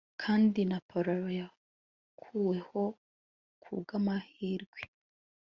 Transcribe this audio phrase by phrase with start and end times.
[0.21, 2.81] Kandi ko Napoleon yakuweho
[3.61, 4.81] kubw amahirwe